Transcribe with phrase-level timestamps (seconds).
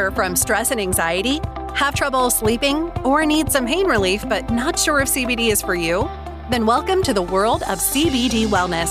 [0.00, 1.40] Suffer from stress and anxiety?
[1.74, 2.90] Have trouble sleeping?
[3.04, 6.08] Or need some pain relief but not sure if CBD is for you?
[6.50, 8.90] Then welcome to the world of CBD wellness.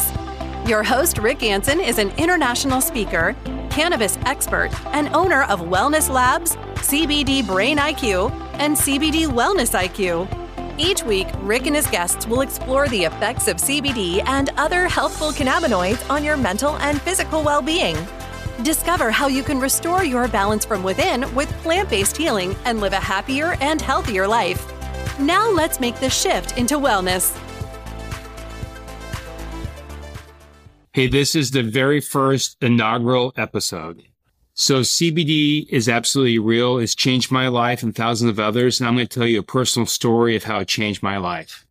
[0.68, 3.36] Your host, Rick Anson, is an international speaker,
[3.72, 10.28] cannabis expert, and owner of Wellness Labs, CBD Brain IQ, and CBD Wellness IQ.
[10.78, 15.32] Each week, Rick and his guests will explore the effects of CBD and other healthful
[15.32, 17.98] cannabinoids on your mental and physical well being.
[18.64, 22.92] Discover how you can restore your balance from within with plant based healing and live
[22.92, 24.68] a happier and healthier life.
[25.18, 27.38] Now, let's make the shift into wellness.
[30.92, 34.04] Hey, this is the very first inaugural episode.
[34.56, 36.80] So CBD is absolutely real.
[36.80, 38.82] It's changed my life and thousands of others.
[38.82, 41.66] And I'm going to tell you a personal story of how it changed my life.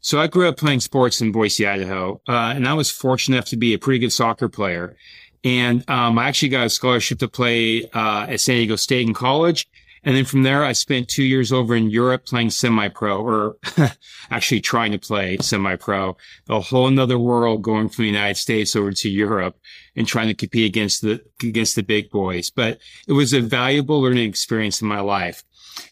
[0.00, 3.48] So I grew up playing sports in Boise, Idaho, uh, and I was fortunate enough
[3.50, 4.96] to be a pretty good soccer player.
[5.44, 9.14] And um, I actually got a scholarship to play uh, at San Diego State in
[9.14, 9.68] college.
[10.02, 13.56] And then from there, I spent two years over in Europe playing semi-pro or
[14.30, 16.16] actually trying to play semi-pro,
[16.48, 19.56] a whole another world going from the United States over to Europe
[19.96, 22.50] and trying to compete against the, against the big boys.
[22.50, 22.78] But
[23.08, 25.42] it was a valuable learning experience in my life.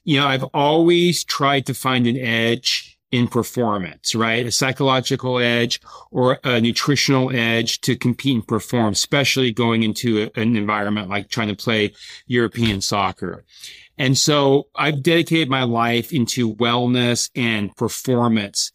[0.04, 4.46] You know, I've always tried to find an edge in performance, right?
[4.46, 10.40] A psychological edge or a nutritional edge to compete and perform, especially going into a,
[10.40, 11.92] an environment like trying to play
[12.26, 13.44] European soccer.
[13.98, 18.72] And so I've dedicated my life into wellness and performance.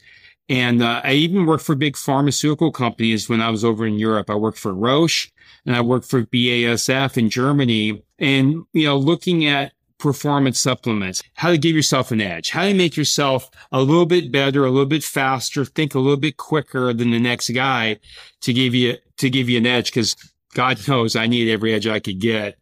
[0.47, 4.29] And uh, I even worked for big pharmaceutical companies when I was over in Europe.
[4.29, 5.29] I worked for Roche
[5.65, 8.03] and I worked for BASF in Germany.
[8.19, 12.73] And, you know, looking at performance supplements, how to give yourself an edge, how to
[12.73, 16.93] make yourself a little bit better, a little bit faster, think a little bit quicker
[16.93, 17.97] than the next guy
[18.41, 19.91] to give you, to give you an edge.
[19.91, 20.15] Cause
[20.53, 22.57] God knows I need every edge I could get.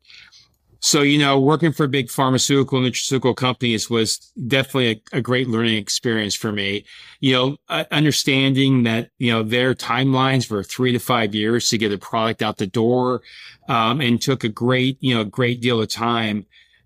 [0.86, 5.77] So, you know, working for big pharmaceutical nutraceutical companies was definitely a, a, great learning
[5.77, 6.86] experience for me.
[7.21, 11.80] You know, uh, understanding that, you know, their timelines were three to five years to
[11.80, 13.23] get a product out the door,
[13.67, 16.45] um, and took a great, you know, great deal of time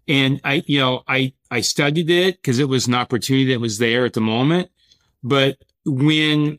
[0.10, 3.78] and I, you know, I, I studied it because it was an opportunity that was
[3.78, 4.70] there at the moment.
[5.24, 6.58] But when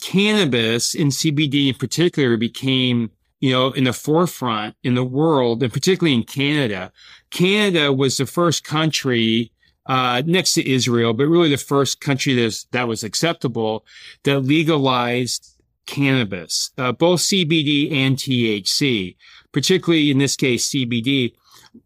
[0.00, 3.10] cannabis and CBD in particular became,
[3.40, 6.92] you know, in the forefront in the world and particularly in Canada,
[7.30, 9.50] Canada was the first country
[9.86, 13.84] uh, next to Israel, but really the first country that was, that was acceptable
[14.22, 15.56] that legalized
[15.86, 19.16] cannabis, uh, both CBD and THC,
[19.52, 21.34] particularly in this case, CBD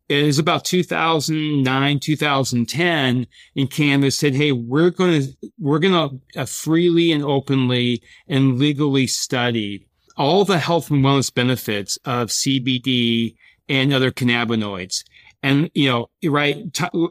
[0.08, 6.40] it was about 2009, 2010 in Canada said, Hey, we're going to, we're going to
[6.40, 13.36] uh, freely and openly and legally study all the health and wellness benefits of CBD
[13.68, 15.04] and other cannabinoids.
[15.42, 16.72] And, you know, right.
[16.72, 17.08] T-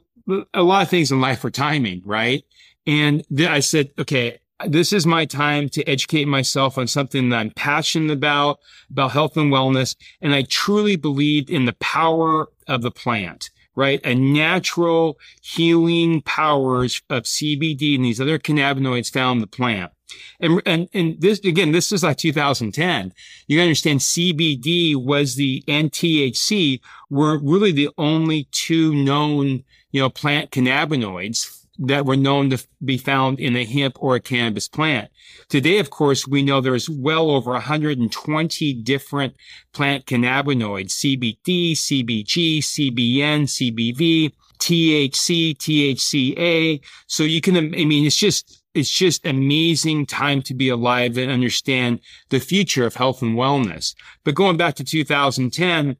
[0.53, 2.43] a lot of things in life are timing, right?
[2.85, 7.51] And I said, okay, this is my time to educate myself on something that I'm
[7.51, 8.59] passionate about,
[8.90, 9.95] about health and wellness.
[10.22, 14.01] And I truly believe in the power of the plant, right?
[14.03, 19.91] A natural healing powers of CBD and these other cannabinoids found in the plant.
[20.40, 23.13] And, and, and this, again, this is like 2010.
[23.46, 26.79] You understand CBD was the, and THC
[27.09, 32.97] were really the only two known, you know, plant cannabinoids that were known to be
[32.97, 35.09] found in a hemp or a cannabis plant.
[35.49, 39.35] Today, of course, we know there's well over 120 different
[39.73, 46.81] plant cannabinoids, CBD, CBG, CBN, CBV, THC, THCA.
[47.07, 51.31] So you can, I mean, it's just, it's just amazing time to be alive and
[51.31, 51.99] understand
[52.29, 53.95] the future of health and wellness.
[54.23, 55.97] But going back to 2010,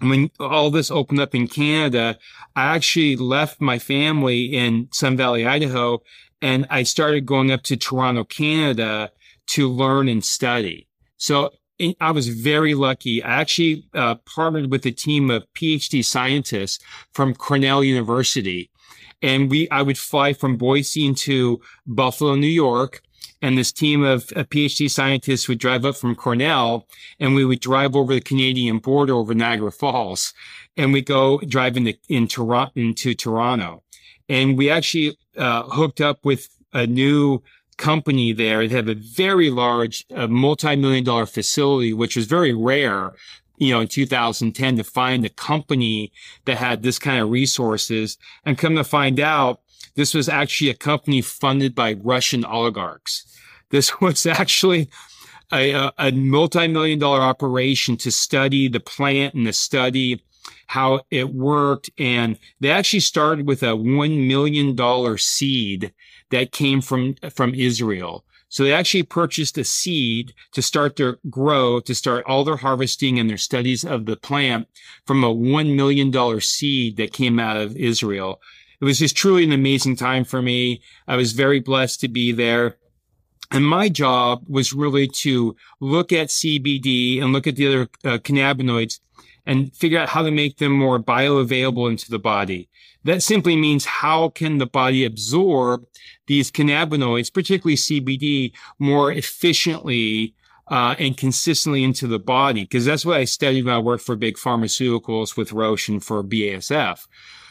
[0.00, 2.18] when all this opened up in Canada,
[2.56, 6.02] I actually left my family in Sun Valley, Idaho,
[6.42, 9.12] and I started going up to Toronto, Canada
[9.48, 10.88] to learn and study.
[11.16, 11.50] So
[12.00, 13.22] I was very lucky.
[13.22, 16.82] I actually uh, partnered with a team of PhD scientists
[17.12, 18.70] from Cornell University.
[19.22, 23.00] And we, I would fly from Boise into Buffalo, New York
[23.42, 26.86] and this team of uh, PhD scientists would drive up from Cornell
[27.20, 30.32] and we would drive over the Canadian border over Niagara Falls
[30.76, 33.82] and we go drive into, in Toronto, into Toronto.
[34.28, 37.42] And we actually, uh, hooked up with a new
[37.76, 43.12] company there that have a very large, uh, multi-million dollar facility, which was very rare
[43.56, 46.12] you know, in 2010 to find a company
[46.44, 49.60] that had this kind of resources and come to find out
[49.94, 53.24] this was actually a company funded by Russian oligarchs.
[53.70, 54.90] This was actually
[55.52, 60.22] a, a multi-million dollar operation to study the plant and to study
[60.66, 61.90] how it worked.
[61.98, 65.92] And they actually started with a $1 million seed
[66.30, 68.24] that came from, from Israel.
[68.54, 73.18] So they actually purchased a seed to start their grow, to start all their harvesting
[73.18, 74.68] and their studies of the plant
[75.04, 78.40] from a $1 million seed that came out of Israel.
[78.80, 80.82] It was just truly an amazing time for me.
[81.08, 82.76] I was very blessed to be there.
[83.50, 88.18] And my job was really to look at CBD and look at the other uh,
[88.18, 89.00] cannabinoids
[89.46, 92.68] and figure out how to make them more bioavailable into the body.
[93.04, 95.84] That simply means how can the body absorb
[96.26, 100.34] these cannabinoids, particularly CBD, more efficiently
[100.68, 102.62] uh, and consistently into the body?
[102.62, 106.24] Because that's what I studied when I worked for big pharmaceuticals with Roche and for
[106.24, 107.06] BASF.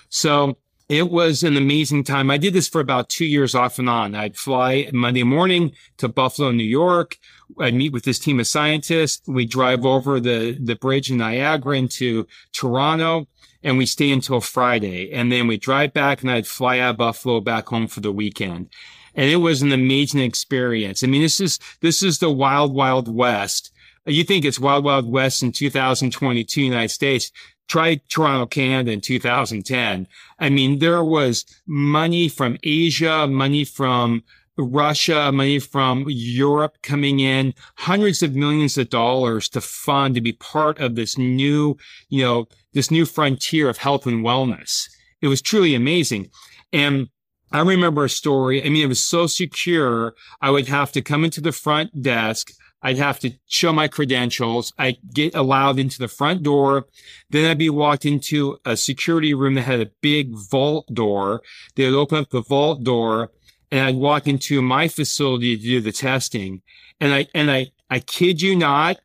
[0.10, 0.58] So
[0.90, 2.30] it was an amazing time.
[2.30, 4.16] I did this for about two years off and on.
[4.16, 7.18] I'd fly Monday morning to Buffalo, New York.
[7.60, 9.28] I'd meet with this team of scientists.
[9.28, 13.28] We drive over the, the bridge in Niagara into Toronto
[13.64, 15.12] and we stay until Friday.
[15.12, 18.12] And then we drive back and I'd fly out of Buffalo back home for the
[18.12, 18.70] weekend.
[19.16, 21.04] And it was an amazing experience.
[21.04, 23.72] I mean, this is, this is the wild, wild west.
[24.06, 27.32] You think it's wild, wild west in 2022 United States.
[27.74, 30.08] Try Toronto, Canada in 2010.
[30.38, 34.24] I mean, there was money from Asia, money from
[34.60, 40.34] Russia, money from Europe coming in, hundreds of millions of dollars to fund to be
[40.34, 41.76] part of this new,
[42.10, 44.88] you know, this new frontier of health and wellness.
[45.24, 46.30] It was truly amazing.
[46.72, 47.10] And
[47.52, 48.64] I remember a story.
[48.64, 50.14] I mean, it was so secure.
[50.42, 52.52] I would have to come into the front desk.
[52.84, 54.74] I'd have to show my credentials.
[54.78, 56.86] I'd get allowed into the front door.
[57.30, 61.42] Then I'd be walked into a security room that had a big vault door.
[61.76, 63.32] They would open up the vault door
[63.72, 66.62] and I'd walk into my facility to do the testing.
[67.00, 68.98] And I, and I, I kid you not.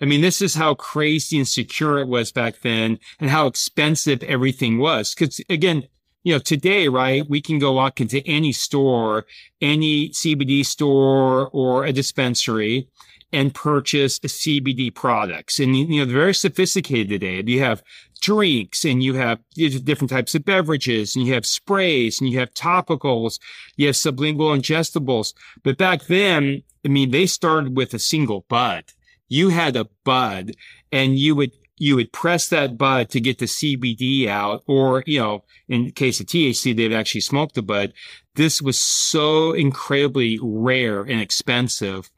[0.00, 4.22] I mean, this is how crazy and secure it was back then and how expensive
[4.24, 5.14] everything was.
[5.14, 5.84] Cause again,
[6.22, 9.24] you know, today, right, we can go walk into any store,
[9.60, 12.88] any CBD store or a dispensary
[13.32, 15.60] and purchase CBD products.
[15.60, 17.42] And, you know, they're very sophisticated today.
[17.46, 17.82] You have
[18.20, 22.52] drinks and you have different types of beverages and you have sprays and you have
[22.54, 23.38] topicals,
[23.76, 25.32] you have sublingual ingestibles.
[25.62, 28.84] But back then, I mean, they started with a single bud.
[29.28, 30.52] You had a bud
[30.90, 35.20] and you would, you would press that bud to get the CBD out or, you
[35.20, 37.92] know, in case of THC, they'd actually smoked the bud.
[38.34, 42.10] This was so incredibly rare and expensive.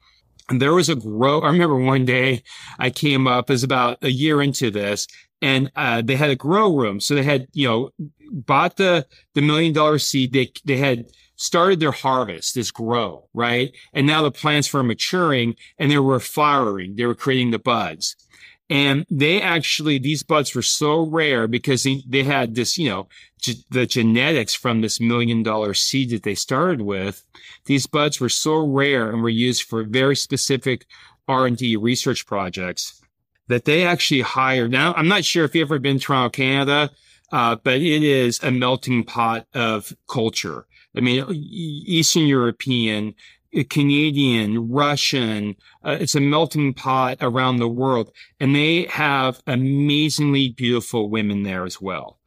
[0.49, 1.41] And there was a grow.
[1.41, 2.43] I remember one day
[2.79, 5.07] I came up as about a year into this
[5.41, 7.01] and uh, they had a grow room.
[7.01, 7.91] So they had, you know,
[8.31, 10.33] bought the the million dollar seed.
[10.33, 11.07] They they had
[11.37, 13.73] started their harvest, this grow, right?
[13.93, 16.95] And now the plants were maturing and they were flowering.
[16.95, 18.17] They were creating the buds.
[18.71, 23.09] And they actually, these buds were so rare because they, they had this, you know,
[23.71, 27.25] the genetics from this million dollar seed that they started with.
[27.67, 30.87] These buds were so rare and were used for very specific
[31.29, 33.03] R&D research projects
[33.49, 34.71] that they actually hired.
[34.71, 36.91] Now, I'm not sure if you've ever been to Toronto, Canada,
[37.33, 40.67] uh, but it is a melting pot of culture.
[40.97, 43.15] I mean, Eastern European,
[43.69, 48.11] Canadian, Russian, uh, it's a melting pot around the world.
[48.41, 52.19] And they have amazingly beautiful women there as well.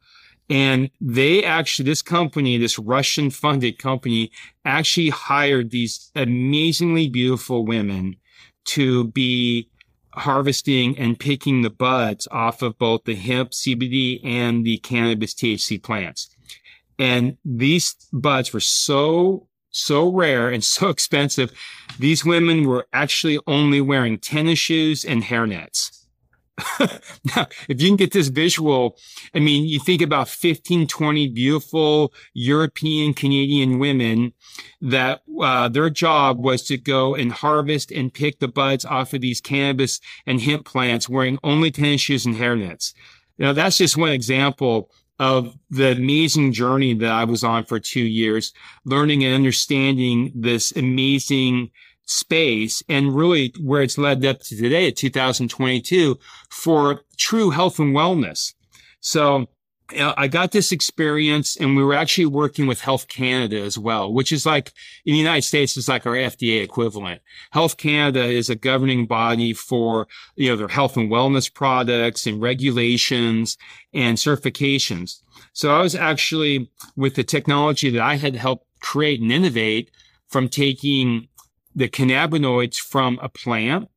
[0.48, 4.30] And they actually, this company, this Russian funded company
[4.64, 8.16] actually hired these amazingly beautiful women
[8.66, 9.68] to be
[10.12, 15.82] harvesting and picking the buds off of both the hemp CBD and the cannabis THC
[15.82, 16.30] plants.
[16.98, 21.52] And these buds were so, so rare and so expensive.
[21.98, 25.92] These women were actually only wearing tennis shoes and hairnets.
[27.36, 28.96] now, if you can get this visual,
[29.34, 34.32] I mean, you think about 15, 20 beautiful European Canadian women
[34.80, 39.20] that uh, their job was to go and harvest and pick the buds off of
[39.20, 42.94] these cannabis and hemp plants wearing only tennis shoes and hairnets.
[43.38, 48.02] Now, that's just one example of the amazing journey that I was on for two
[48.02, 48.52] years,
[48.84, 51.70] learning and understanding this amazing
[52.04, 56.18] space and really where it's led up to today at 2022
[56.50, 58.54] for true health and wellness.
[59.00, 59.48] So
[59.94, 64.32] I got this experience and we were actually working with Health Canada as well, which
[64.32, 64.72] is like
[65.04, 67.22] in the United States, it's like our FDA equivalent.
[67.52, 72.42] Health Canada is a governing body for, you know, their health and wellness products and
[72.42, 73.56] regulations
[73.94, 75.22] and certifications.
[75.52, 79.90] So I was actually with the technology that I had helped create and innovate
[80.28, 81.28] from taking
[81.74, 83.88] the cannabinoids from a plant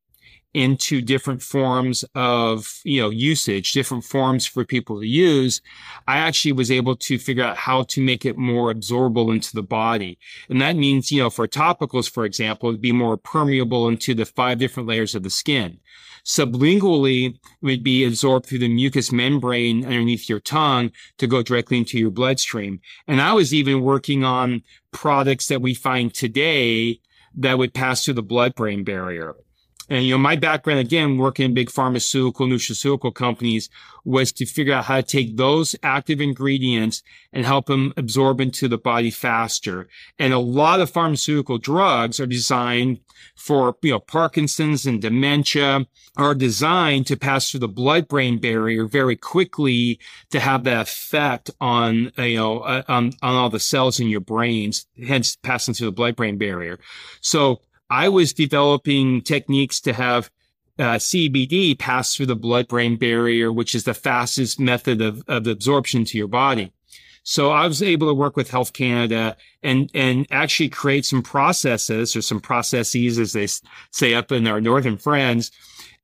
[0.53, 5.62] into different forms of, you know, usage, different forms for people to use,
[6.08, 9.63] I actually was able to figure out how to make it more absorbable into the
[9.63, 10.18] body.
[10.50, 14.25] And that means, you know, for topicals, for example, it'd be more permeable into the
[14.25, 15.79] five different layers of the skin.
[16.25, 21.77] Sublingually it would be absorbed through the mucous membrane underneath your tongue to go directly
[21.77, 22.82] into your bloodstream.
[23.08, 27.00] And I was even working on products that we find today
[27.36, 29.36] that would pass through the blood brain barrier.
[29.89, 33.69] And, you know, my background, again, working in big pharmaceutical, nutraceutical companies
[34.05, 37.03] was to figure out how to take those active ingredients
[37.34, 39.88] and help them absorb into the body faster.
[40.17, 43.00] And a lot of pharmaceutical drugs are designed
[43.36, 45.86] for, you know, Parkinson's and dementia
[46.17, 51.50] are designed to pass through the blood brain barrier very quickly to have that effect
[51.60, 55.88] on, you know, uh, on, on all the cells in your brains, hence passing through
[55.88, 56.79] the blood brain barrier.
[57.22, 60.29] So I was developing techniques to have
[60.77, 65.46] uh, CBD pass through the blood brain barrier, which is the fastest method of, of
[65.46, 66.72] absorption to your body.
[67.24, 72.15] So I was able to work with Health Canada and, and actually create some processes
[72.15, 73.48] or some processes, as they
[73.91, 75.51] say up in our northern friends.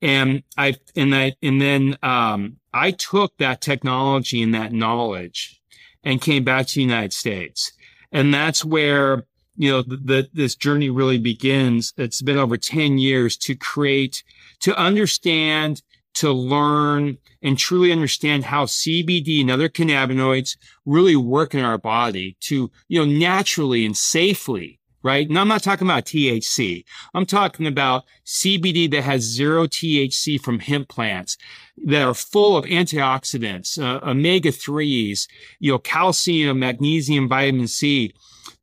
[0.01, 5.61] And I, and I, and then, um, I took that technology and that knowledge
[6.03, 7.71] and came back to the United States.
[8.11, 9.25] And that's where
[9.57, 11.93] you know, that this journey really begins.
[11.97, 14.23] It's been over 10 years to create,
[14.61, 15.81] to understand,
[16.15, 22.37] to learn and truly understand how CBD and other cannabinoids really work in our body
[22.41, 25.27] to, you know, naturally and safely, right?
[25.27, 26.85] And I'm not talking about THC.
[27.13, 31.37] I'm talking about CBD that has zero THC from hemp plants
[31.85, 35.27] that are full of antioxidants, uh, omega threes,
[35.59, 38.13] you know, calcium, magnesium, vitamin C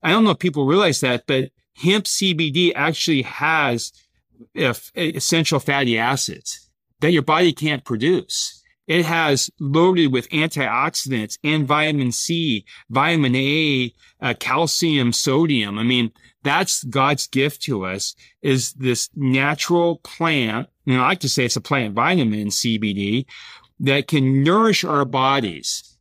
[0.03, 3.93] I don't know if people realize that, but hemp CBD actually has
[4.95, 8.63] essential fatty acids that your body can't produce.
[8.89, 15.79] It has loaded with antioxidants and vitamin C, vitamin A, uh, calcium, sodium.
[15.79, 16.11] I mean,
[16.43, 20.69] that's God's gift to us is this natural plant.
[20.87, 23.27] And I like to say it's a plant vitamin, CBD,
[23.81, 25.97] that can nourish our bodies,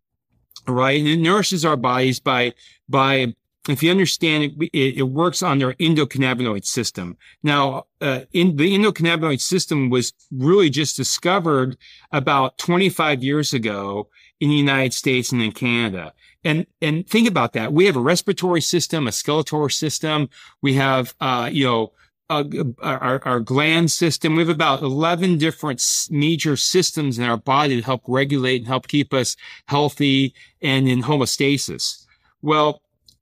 [0.67, 0.99] right?
[0.99, 2.53] And it nourishes our bodies by,
[2.89, 3.35] by
[3.69, 7.17] if you understand it, it, it works on their endocannabinoid system.
[7.43, 11.77] Now, uh, in the endocannabinoid system was really just discovered
[12.11, 16.13] about 25 years ago in the United States and in Canada.
[16.43, 17.71] And, and think about that.
[17.71, 20.29] We have a respiratory system, a skeletal system.
[20.63, 21.93] We have, uh, you know,
[22.31, 22.45] uh,
[22.81, 24.35] our, our gland system.
[24.35, 28.87] We have about 11 different major systems in our body to help regulate and help
[28.87, 29.35] keep us
[29.67, 32.05] healthy and in homeostasis.
[32.41, 32.81] Well,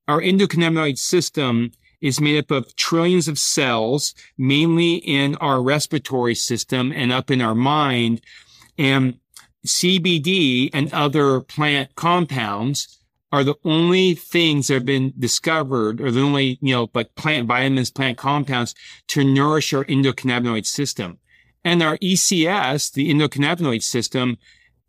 [0.10, 6.92] our endocannabinoid system is made up of trillions of cells, mainly in our respiratory system
[6.92, 8.20] and up in our mind.
[8.76, 9.20] And
[9.68, 12.98] CBD and other plant compounds
[13.32, 17.48] are the only things that have been discovered or the only, you know, like plant
[17.48, 18.74] vitamins, plant compounds
[19.10, 21.20] to nourish our endocannabinoid system.
[21.64, 24.38] And our ECS, the endocannabinoid system,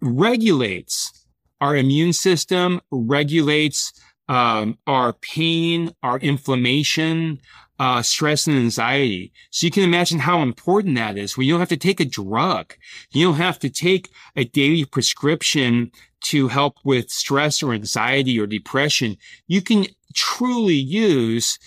[0.00, 1.26] regulates
[1.60, 3.92] our immune system, regulates
[4.30, 7.40] um, our pain, our inflammation,
[7.80, 9.32] uh, stress and anxiety.
[9.50, 12.04] So you can imagine how important that is where you don't have to take a
[12.04, 12.74] drug.
[13.10, 15.90] You don't have to take a daily prescription
[16.26, 19.16] to help with stress or anxiety or depression.
[19.48, 21.58] You can truly use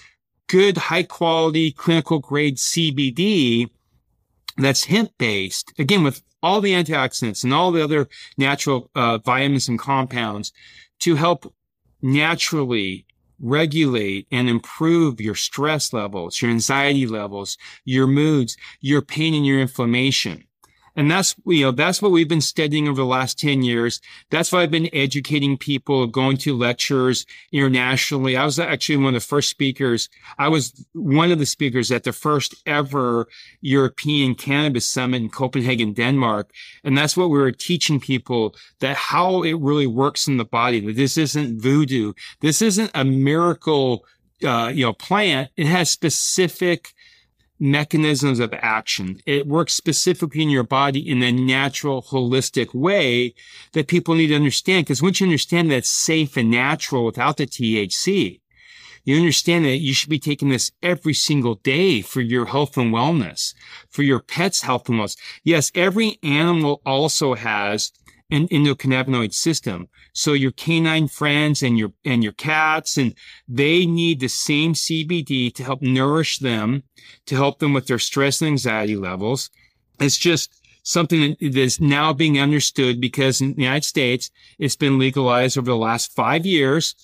[0.47, 3.69] good, high quality clinical grade CBD
[4.57, 5.73] that's hemp based.
[5.77, 10.53] Again, with all the antioxidants and all the other natural uh, vitamins and compounds
[10.99, 11.53] to help
[12.03, 13.05] naturally
[13.39, 19.59] regulate and improve your stress levels, your anxiety levels, your moods, your pain and your
[19.59, 20.45] inflammation.
[20.95, 23.99] And that's, you know, that's what we've been studying over the last 10 years.
[24.29, 28.37] That's why I've been educating people, going to lectures internationally.
[28.37, 30.09] I was actually one of the first speakers.
[30.37, 33.27] I was one of the speakers at the first ever
[33.61, 36.51] European Cannabis Summit in Copenhagen, Denmark.
[36.83, 40.79] And that's what we were teaching people that how it really works in the body,
[40.81, 42.13] that this isn't voodoo.
[42.41, 44.05] This isn't a miracle,
[44.43, 45.49] uh, you know, plant.
[45.57, 46.93] It has specific,
[47.59, 49.21] mechanisms of action.
[49.25, 53.33] It works specifically in your body in a natural, holistic way
[53.73, 54.85] that people need to understand.
[54.85, 58.41] Because once you understand that it's safe and natural without the THC,
[59.05, 62.93] you understand that you should be taking this every single day for your health and
[62.93, 63.53] wellness,
[63.89, 65.17] for your pet's health and wellness.
[65.43, 67.91] Yes, every animal also has
[68.31, 69.87] an endocannabinoid system.
[70.13, 73.13] So your canine friends and your, and your cats, and
[73.47, 76.83] they need the same CBD to help nourish them,
[77.25, 79.49] to help them with their stress and anxiety levels.
[79.99, 84.99] It's just something that is now being understood because in the United States, it's been
[84.99, 86.95] legalized over the last five years.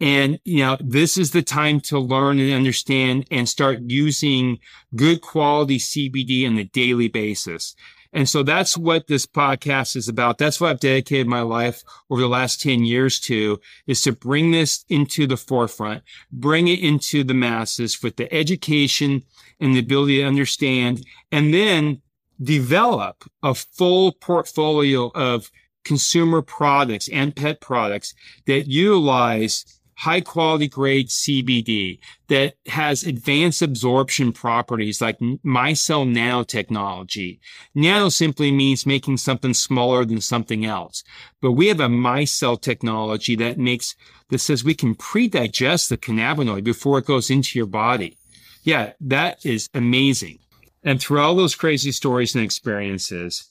[0.00, 4.58] And, you know, this is the time to learn and understand and start using
[4.94, 7.74] good quality CBD on a daily basis.
[8.14, 10.38] And so that's what this podcast is about.
[10.38, 14.52] That's what I've dedicated my life over the last 10 years to is to bring
[14.52, 19.24] this into the forefront, bring it into the masses with the education
[19.60, 22.00] and the ability to understand and then
[22.40, 25.50] develop a full portfolio of
[25.84, 28.14] consumer products and pet products
[28.46, 29.64] that utilize
[29.96, 31.98] high quality grade CBD
[32.28, 37.38] that has advanced absorption properties like micelle nanotechnology.
[37.74, 41.04] Nano simply means making something smaller than something else.
[41.40, 43.94] But we have a micelle technology that makes,
[44.30, 48.16] that says we can pre-digest the cannabinoid before it goes into your body.
[48.62, 50.38] Yeah, that is amazing.
[50.82, 53.50] And through all those crazy stories and experiences,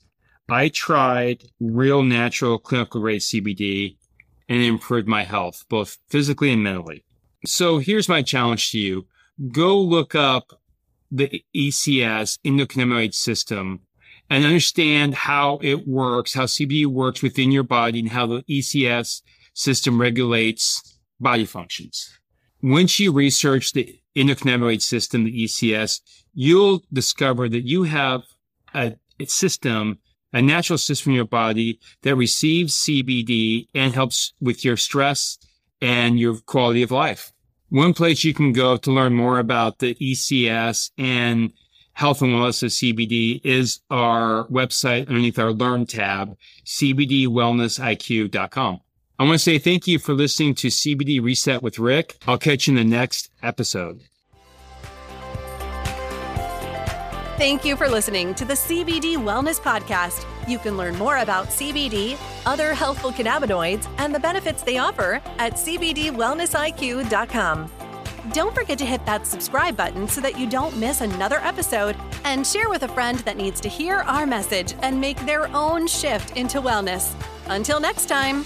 [0.49, 3.97] I tried real natural clinical grade CBD
[4.49, 7.05] and improved my health, both physically and mentally.
[7.45, 9.07] So here's my challenge to you.
[9.51, 10.59] Go look up
[11.11, 13.81] the ECS endocannabinoid system
[14.29, 19.21] and understand how it works, how CBD works within your body and how the ECS
[19.53, 22.09] system regulates body functions.
[22.61, 25.99] Once you research the endocannabinoid system, the ECS,
[26.33, 28.23] you'll discover that you have
[28.73, 28.95] a
[29.27, 29.99] system
[30.33, 35.37] a natural system in your body that receives CBD and helps with your stress
[35.81, 37.31] and your quality of life.
[37.69, 41.53] One place you can go to learn more about the ECS and
[41.93, 48.79] health and wellness of CBD is our website underneath our learn tab, cbdwellnessiq.com.
[49.19, 52.17] I want to say thank you for listening to CBD Reset with Rick.
[52.27, 54.01] I'll catch you in the next episode.
[57.43, 60.25] Thank you for listening to the CBD Wellness Podcast.
[60.47, 65.55] You can learn more about CBD, other healthful cannabinoids, and the benefits they offer at
[65.55, 67.71] CBDWellnessIQ.com.
[68.31, 72.47] Don't forget to hit that subscribe button so that you don't miss another episode and
[72.47, 76.37] share with a friend that needs to hear our message and make their own shift
[76.37, 77.13] into wellness.
[77.47, 78.45] Until next time.